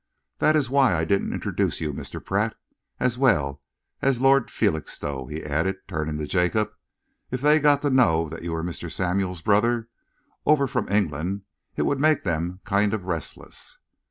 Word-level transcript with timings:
That 0.39 0.55
is 0.55 0.67
why 0.67 0.95
I 0.95 1.05
didn't 1.05 1.31
introduce 1.31 1.79
you, 1.79 1.93
Mr. 1.93 2.25
Pratt, 2.25 2.55
as 2.99 3.19
well 3.19 3.61
as 4.01 4.19
Lord 4.19 4.49
Felixstowe," 4.49 5.27
he 5.27 5.43
added, 5.43 5.77
turning 5.87 6.17
to 6.17 6.25
Jacob. 6.25 6.73
"If 7.29 7.41
they 7.41 7.59
got 7.59 7.83
to 7.83 7.91
know 7.91 8.27
that 8.29 8.41
you 8.41 8.51
were 8.53 8.63
Mr. 8.63 8.91
Samuel's 8.91 9.43
brother, 9.43 9.89
over 10.43 10.65
from 10.65 10.89
England, 10.89 11.43
it 11.75 11.83
would 11.83 11.99
make 11.99 12.23
them 12.23 12.61
kind 12.65 12.95
of 12.95 13.05
restless." 13.05 13.77